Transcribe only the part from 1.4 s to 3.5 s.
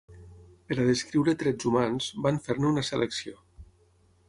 trets humans, van fer-ne una selecció.